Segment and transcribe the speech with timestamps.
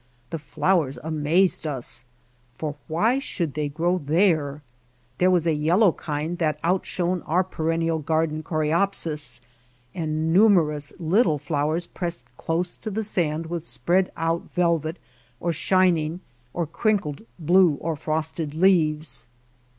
[0.31, 2.05] The flowers amazed us,
[2.55, 4.63] for why should they grow there?
[5.19, 9.41] There was a yellow kind that outshone our perennial garden coreopsis,
[9.93, 14.97] and numberless little flowers pressed close to the sand with spread out velvet,
[15.39, 16.21] or shining,
[16.51, 19.27] or crinkled blue or frosted leaves.